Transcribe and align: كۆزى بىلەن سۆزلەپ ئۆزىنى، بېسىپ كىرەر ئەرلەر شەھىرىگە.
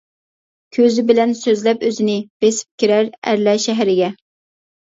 كۆزى 0.77 1.03
بىلەن 1.11 1.35
سۆزلەپ 1.41 1.85
ئۆزىنى، 1.89 2.17
بېسىپ 2.45 2.83
كىرەر 2.85 3.13
ئەرلەر 3.13 3.63
شەھىرىگە. 3.67 4.09